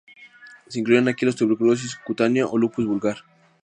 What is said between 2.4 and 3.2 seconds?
o lupus vulgar.